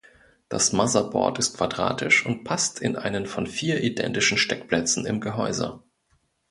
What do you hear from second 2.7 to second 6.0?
in einen von vier identischen Steckplätzen im Gehäuse.